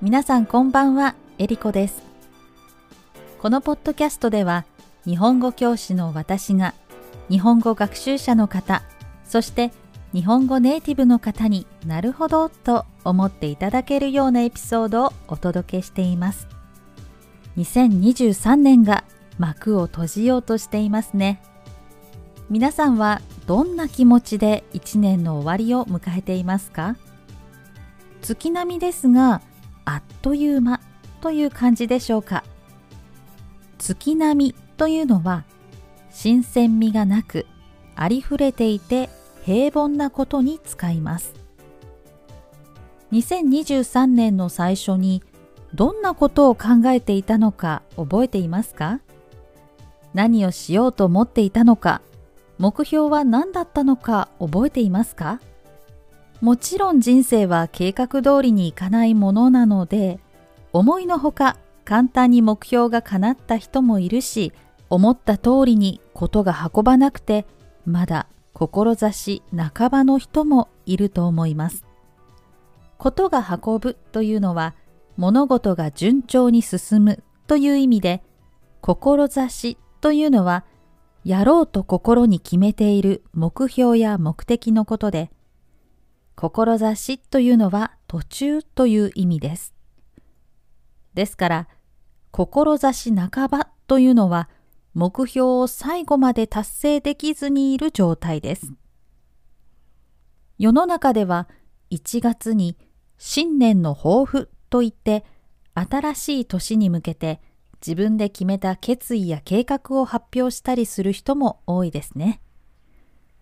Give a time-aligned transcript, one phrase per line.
[0.00, 2.04] 皆さんこんばんは、えりこです。
[3.42, 4.64] このポッドキャストでは、
[5.04, 6.72] 日本語教師の私が、
[7.28, 8.84] 日本語学習者の方、
[9.24, 9.72] そして
[10.12, 16.46] 日本語ネイティブの方になるほどと思っていただけるようなエピソードをお届けしています。
[17.56, 19.02] 2023年が
[19.36, 21.42] 幕を閉じようとしていますね。
[22.50, 26.94] 皆さんはどんな気持ちで1年の終わりを迎えていますか？
[28.22, 29.42] 月並みですが
[29.90, 30.80] あっという間
[31.22, 32.44] という感じでしょうか。
[33.78, 35.44] 月並みというのは
[36.10, 37.46] 新鮮味がなく
[37.96, 39.08] ありふれていて
[39.46, 41.32] 平凡なことに使います。
[43.12, 45.22] 2023年の最初に
[45.72, 49.00] どんなことを考えていたのか覚えていますか？
[50.12, 52.02] 何をしようと思っていたのか
[52.58, 55.40] 目標は何だったのか覚えていますか？
[56.40, 60.20] もちろん人生は計画通りにいかないものなので
[60.72, 64.52] 思いのほか簡単に目標が叶った人もいるし
[64.88, 67.46] 思った通りにことが運ばなくて
[67.84, 71.84] まだ志半ばの人もいると思います。
[72.98, 74.74] ことが運ぶというのは
[75.16, 78.22] 物事が順調に進むという意味で
[78.80, 80.64] 志というのは
[81.24, 85.30] やろうと心に決めている目標や目的のことで、
[86.40, 89.74] 志というのは途中という意味です。
[91.12, 91.68] ですから、
[92.30, 94.48] 志半ばというのは
[94.94, 98.72] 目標を最後まで達成できずにいる状態です。
[100.58, 101.48] 世の中では
[101.90, 102.76] 1月に
[103.16, 105.24] 新年の抱負といって
[105.74, 107.40] 新しい年に向けて
[107.84, 112.40] 自分で決めた決意や計画を発表したりする人も多いですね。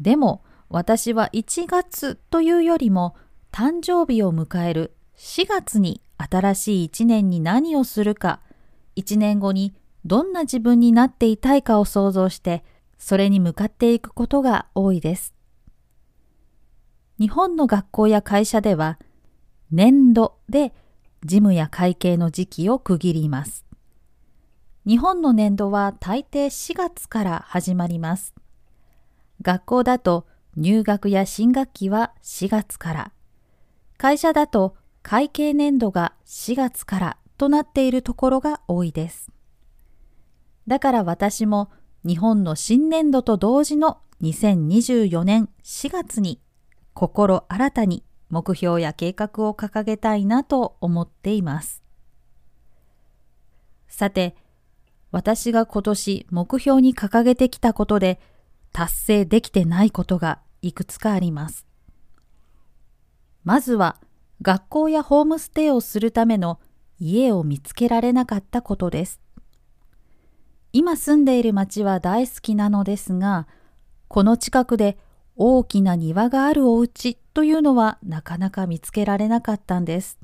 [0.00, 3.16] でも私は1月というよりも
[3.50, 8.40] 誕生日を迎える4月に新しい1年に何をするか
[8.96, 9.74] 1年後に
[10.04, 12.64] どんな自分になっていたいかを想像して
[12.98, 15.34] それに向かっていくことが多いです。
[17.18, 18.98] 日本の学校や会社では
[19.70, 20.72] 年度で
[21.24, 23.64] 事務や会計の時期を区切ります。
[24.86, 28.34] 日本の年度は大抵4月から始まります。
[29.42, 30.26] 学校だと
[30.60, 33.12] 入学や新学期は4月から、
[33.96, 39.30] 会社だと会計年度が4月からとなっているところが多いです。
[40.66, 41.70] だから私も
[42.04, 46.40] 日本の新年度と同時の2024年4月に
[46.92, 51.84] 心新たに目標や計画を掲げたいなと思っています。
[53.86, 54.34] さて、
[55.12, 58.20] 私が今年目標に掲げてきたことで
[58.72, 61.66] 達成できてないことがいくつかあります。
[63.44, 63.96] まずは
[64.42, 66.60] 学校やホームステイをするための
[67.00, 69.20] 家を見つけられなかったことです。
[70.72, 73.48] 今住んでいる町は大好きなのですが、
[74.08, 74.98] この近くで
[75.36, 80.18] 大きな庭があるお家というのはなかなか見つけられなかったんです。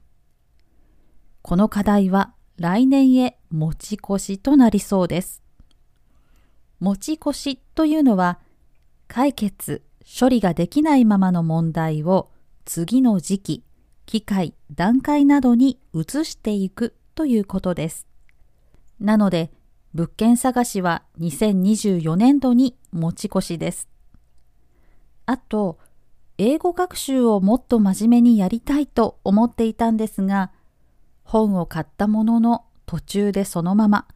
[1.42, 5.42] この課題は来年へ持ち越しとなりそうです。
[6.80, 8.38] 持ち越しというのは
[9.08, 12.30] 解決、処理ができないままの問題を
[12.64, 13.64] 次の時期、
[14.06, 18.06] 機会、段階などに移していくということです。
[19.00, 19.50] なので、
[19.92, 23.88] 物件探しは2024年度に持ち越しです。
[25.26, 25.78] あと、
[26.36, 30.50] 英語学習をもっと真面目にやりたいと思っていたんですが、
[31.22, 34.06] 本を買ったものの途中でそのまま、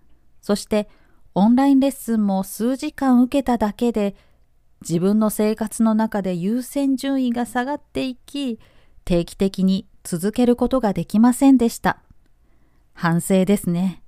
[0.42, 0.88] そして
[1.34, 4.16] オンラインレッスンも数時間受けただけで
[4.80, 8.58] 自分の生活の中で優先順位が下がっていき、
[9.04, 11.98] 定期的に続けることができませんでした。
[12.94, 14.02] 反省ですね。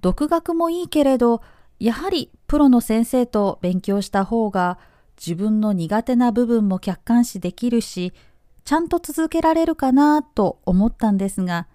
[0.00, 1.42] 独学もいいけれど、
[1.78, 4.78] やはりプロの先生と勉強した方が
[5.16, 8.12] 自分の苦手な部分も客観視できるし、
[8.64, 11.66] ちゃんと続けられるかなと思ったんですが、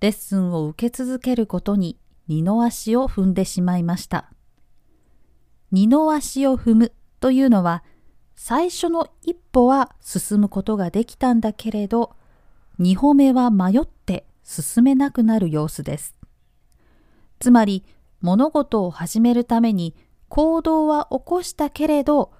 [0.00, 4.30] レッスンを受け続けることに二の足を踏んでしまいました。
[5.70, 6.92] 二の足を踏む
[7.24, 7.82] というのは、
[8.36, 12.14] 最初の一歩は進むことができたんだけれど、
[12.78, 16.14] 二歩目は迷って進めなくなる様子です。
[17.38, 17.82] つまり、
[18.20, 19.96] 物事を始めるために
[20.28, 22.30] 行動は起こしたけれど、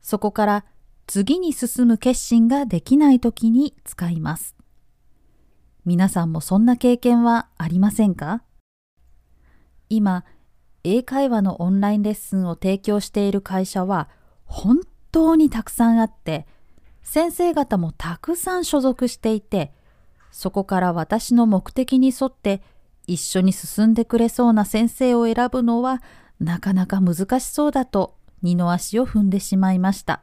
[0.00, 0.64] そこから
[1.06, 4.56] 次に進む決心ができないときに使います。
[5.84, 8.42] 皆さんもそんな経験はありませんか？
[9.90, 10.24] 今、
[10.82, 14.08] 英会話のオンラインレッスンを提供している会社は
[14.50, 14.80] 本
[15.12, 16.44] 当にたくさんあって、
[17.04, 19.72] 先生方もたくさん所属していて、
[20.32, 22.60] そこから私の目的に沿って
[23.06, 26.02] 一緒に進んでくれそうな先生を選ぶのは
[26.40, 30.20] なかなか難しそうだと二の足を踏んでしまいました。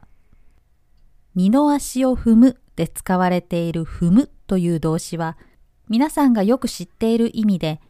[1.34, 5.38] 二の足を踏むで使われている踏むという動詞は
[5.88, 7.80] 皆さんがよく知っている意味で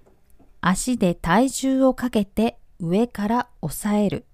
[0.61, 4.28] 足で体重をかけて上から押さえる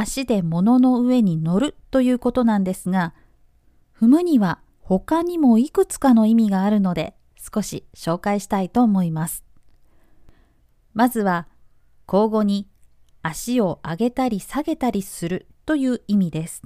[0.00, 3.14] 足で物の上に乗るということなんですが
[3.98, 9.42] 踏むには他にもいくつかの意味があるので少し紹介したいと思います。
[10.94, 11.48] まずは
[12.06, 12.68] 交互に
[13.22, 16.62] 足を上げたり下げたりするという意味です。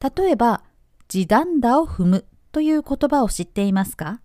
[0.00, 0.64] 例えば、
[1.06, 4.20] 地団打を踏むという言葉を知っていますか？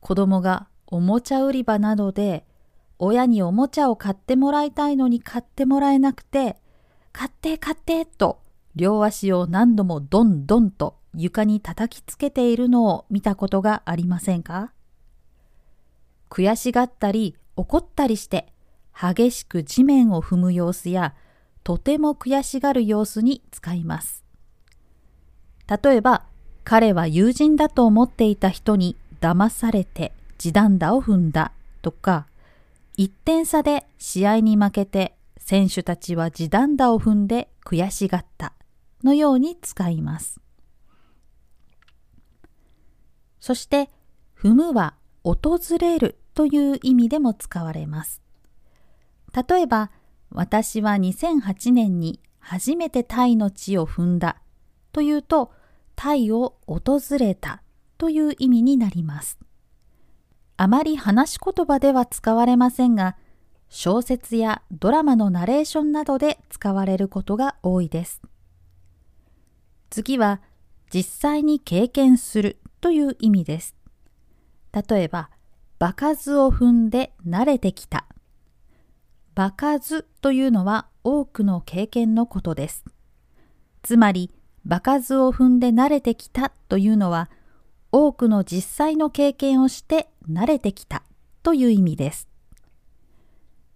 [0.00, 2.44] 子供がおもちゃ売り場などで
[2.98, 6.56] 親におもちゃを買ってもらいたいのに買ってもらえなくて、
[7.14, 8.40] 買って買ってと
[8.74, 14.72] 両足を何度もドンドンと床に叩きつけているのを見たことがありませんか？
[16.28, 18.48] 悔しがったり怒ったりして
[18.92, 21.14] 激しく地面を踏む様子や
[21.62, 24.24] とても悔しがる様子に使います。
[25.68, 26.24] 例えば
[26.64, 32.26] 彼は友人だと思っていた人に騙されて地団打を踏んだとか
[32.98, 35.14] 1点差で試合に負けて
[35.44, 38.54] 選手たちは地団打を踏んで悔しがった
[39.02, 40.40] のように使います。
[43.40, 43.90] そして
[44.34, 48.22] 踏むは訪れるという意味でも使われます。
[49.34, 49.90] 例えば、
[50.30, 54.40] 私は2008年に初めてタイの地を踏んだ
[54.92, 55.52] というと、
[55.94, 57.62] タイを訪れた
[57.98, 59.38] という意味になります。
[60.56, 63.18] あまり話し言葉では使われませんが、
[63.76, 68.22] 小説やドラマのナレーションなどで使われることが多いです。
[69.90, 70.40] 次は、
[70.92, 73.74] 実際に経験するという意味です。
[74.88, 75.28] 例えば、
[75.80, 78.06] 場数を踏んで慣れてきた。
[79.34, 82.84] 場数というのは多くの経験のことです。
[83.82, 84.30] つまり、
[84.64, 87.28] 場数を踏んで慣れてきたというのは、
[87.90, 91.02] 多くの実際の経験をして慣れてきた
[91.42, 92.33] という意味です。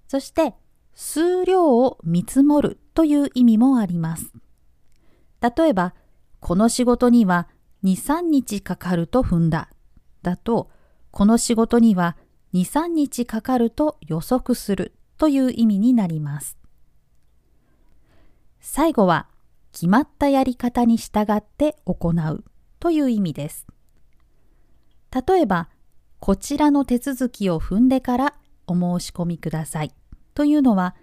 [0.09, 0.55] そして、
[0.95, 4.33] 数量を見積もるという意味もあります。
[5.41, 5.95] 例えば、
[6.41, 7.47] この仕事には
[7.85, 9.69] 2、3日かかると踏んだ。
[10.23, 10.71] だと、
[11.11, 12.17] この仕事には
[12.55, 16.57] 2、3日かかると予測するという意味になります。
[18.61, 19.29] 最後は、
[19.73, 22.45] 決まったやり方に従って行う
[22.81, 23.67] という意味です。
[25.27, 25.69] 例えば、
[26.19, 28.35] こちらの手続きを踏んでから
[28.69, 29.93] お申し込みください
[30.35, 30.95] というのは、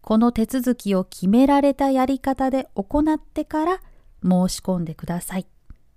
[0.00, 3.80] この手続きを決められたやり方で行ってから
[4.22, 5.46] 申し込んでください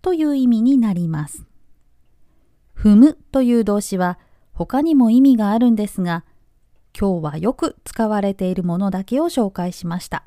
[0.03, 1.47] という意味になります。
[2.75, 4.19] 踏むという動詞は
[4.53, 6.23] 他にも意味があるんですが、
[6.97, 10.23] 今日はよく使われているものだけを紹介しました。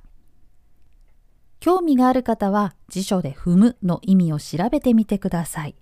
[1.60, 5.76] 興味がある方は辞書で踏むの意味を調べてみてください。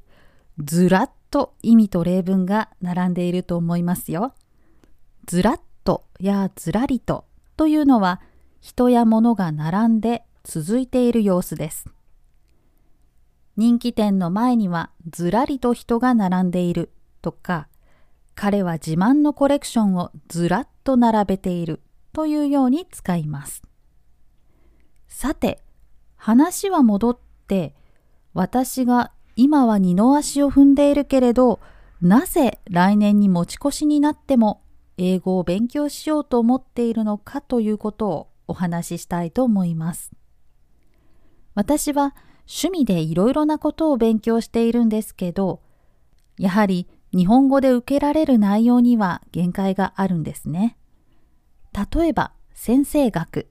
[0.62, 4.34] ずらっと意味と例文が並んでいると思いますよ。
[5.26, 7.24] ずらっとやずらりと
[7.56, 8.20] というのは
[8.60, 11.86] 人や物が並んで続いている様子です。
[13.56, 16.90] 人気店の前にはずらりと人が並んでいる
[17.22, 17.68] とか、
[18.34, 21.80] 彼は自慢のコレクションをずらっと並べている
[22.12, 23.62] というように使います。
[25.08, 25.62] さて、
[26.16, 27.74] 話は戻って、
[28.34, 31.60] 私が今は二の足を踏んでいるけれど、
[32.02, 34.60] なぜ来年に持ち越しになっても
[34.98, 40.12] 英語を勉強しようと思っているのかということをお話ししたいと思います。
[41.54, 42.14] 私は
[42.48, 45.62] 趣味でいろいろなことを勉強しているんですけど、
[46.38, 50.76] やはり日本語で受けられる内容には限界があるんですね。
[51.72, 53.48] 例えば、先生学。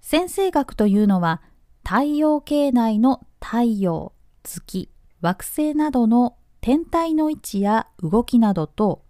[0.00, 1.42] 先生学というのは、
[1.84, 4.12] 太陽系内の太陽、
[4.42, 9.04] 月、惑星などの天体の位置や動きなどと、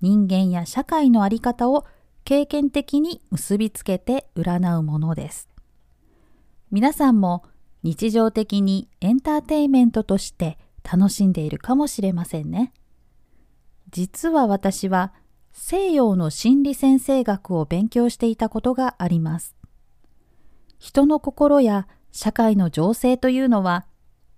[0.00, 1.86] 人間や社会の在り方を
[2.24, 5.48] 経験的に結びつけて占うものです。
[6.70, 7.44] 皆さんも
[7.82, 12.72] 日常的にエンターテイメントとして楽しんでいるかもしれませんね。
[13.90, 15.12] 実は私は
[15.52, 19.54] 西洋の心理先生学を勉強していたことがあります。
[20.78, 23.86] 人の心や社会の情勢というのは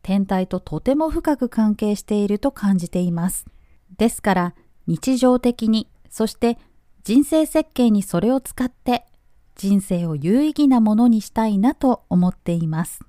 [0.03, 3.47] 天体ととても深く関係していると感じています。
[3.97, 4.55] ですから
[4.89, 6.59] 日常的にそして
[7.05, 9.05] 人生設計にそれを使って
[9.59, 13.01] 人生を有意義なものにしたいなと思っています。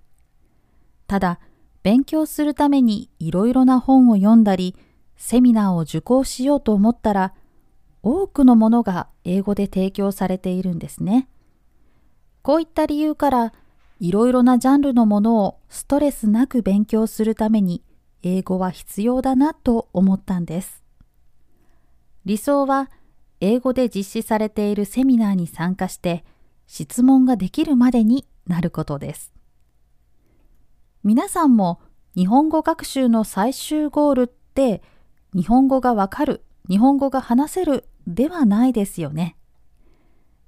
[1.08, 1.40] ただ、
[1.84, 4.76] 勉強するためにいろいろな本を読んだり、
[5.16, 7.34] セミナーを受講しようと思ったら、
[8.02, 11.30] 多くのものが英語で提供されているんですね。
[12.42, 13.54] こういった理由から、
[14.00, 17.84] いろいろなジャンルのものをストレスなく勉強するために
[18.24, 20.79] 英語は必要だなと思ったんです。
[22.30, 22.92] 理想は
[23.42, 26.24] 英語で実施されているセミナーに参加して
[26.68, 29.34] 質問ができるまでになることです。
[31.04, 31.82] 皆さんも
[32.16, 34.84] 日本語学習の最終ゴールって
[35.34, 39.36] 日本語がわかる、日本語が話せるではないですよね。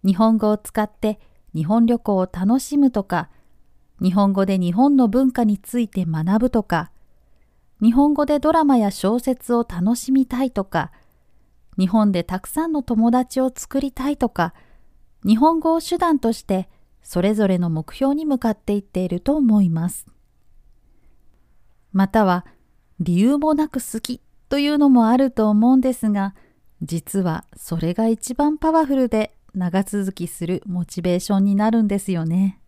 [0.06, 1.20] 日本語を使って
[1.56, 3.32] 日本旅行を楽しむとか、
[4.00, 6.92] 日本語で日本の文化について学ぶとか、
[7.82, 10.92] 日本語でドラマや小説を楽しみたいとか、
[11.78, 14.54] 日本でたくさんの友達を作りたいとか、
[15.26, 16.70] 日本語を手段として
[17.04, 20.06] それぞれの目標に向かっていっていると思います。
[21.94, 22.46] または
[23.00, 26.36] 理由もなく好きというのもあると思うんですが、
[26.82, 32.60] 実はそれが一番パワフルで長続きするモチベーションになるんですよね。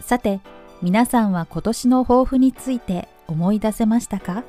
[0.00, 0.40] さて、
[0.80, 4.44] 皆さんは今年の抱負について思い出せましたか？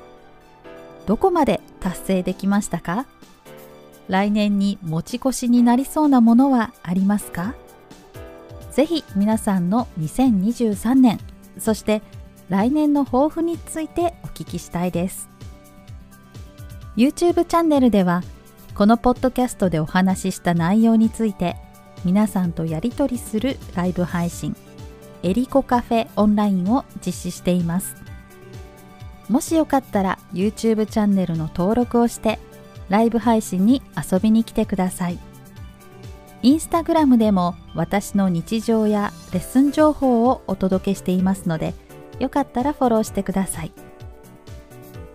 [1.09, 3.07] どこまで達成できましたか？
[4.09, 7.55] 来年に持ち越しになりそうなものはありますか？
[8.69, 11.19] ぜひ皆さんの2023年、
[11.57, 12.03] そして
[12.47, 15.29] 来年の抱負についてお聞きしたいです。
[16.95, 18.21] YouTube チャンネルでは
[18.75, 21.55] このポッドキャストでお話しした内容について
[22.05, 24.55] 皆さんとやり取りするライブ配信
[25.23, 27.95] エリコカフェオンラインを実施しています。
[29.29, 32.39] もしよかったら YouTube チャンネルの登録をして
[32.89, 35.19] ライブ配信に遊びに来てください
[36.41, 41.73] インスタグラムでも私の日常やレッスン情報をお届けしていますので
[42.19, 43.71] よかったらフォローしてください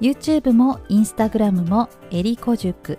[0.00, 2.98] YouTube も Instagram もエリコ塾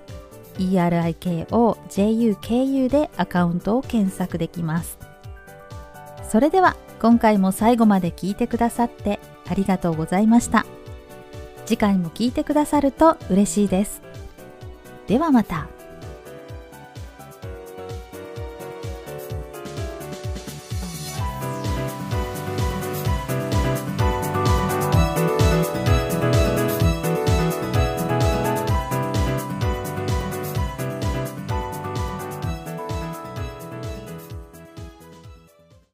[0.57, 4.97] ERIKOJUKU でアカウントを検索できます。
[6.27, 10.65] それでは今回も最後まで聞いてくださってありがとうございました。
[11.65, 14.01] 次回も聞いてくださると嬉しいです。
[15.07, 15.74] ではまた。